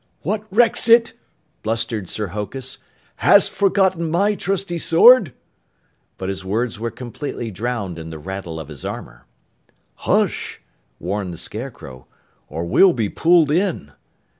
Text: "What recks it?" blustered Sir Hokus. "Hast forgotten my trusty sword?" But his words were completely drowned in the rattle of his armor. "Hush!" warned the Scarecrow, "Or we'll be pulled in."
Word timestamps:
"What 0.23 0.47
recks 0.51 0.89
it?" 0.89 1.13
blustered 1.61 2.09
Sir 2.09 2.29
Hokus. 2.29 2.79
"Hast 3.17 3.51
forgotten 3.51 4.09
my 4.09 4.33
trusty 4.33 4.79
sword?" 4.79 5.31
But 6.17 6.27
his 6.29 6.43
words 6.43 6.79
were 6.79 6.89
completely 6.89 7.51
drowned 7.51 7.99
in 7.99 8.09
the 8.09 8.17
rattle 8.17 8.59
of 8.59 8.67
his 8.69 8.83
armor. 8.83 9.27
"Hush!" 10.09 10.59
warned 10.99 11.35
the 11.35 11.37
Scarecrow, 11.37 12.07
"Or 12.49 12.65
we'll 12.65 12.93
be 12.93 13.09
pulled 13.09 13.51
in." 13.51 13.91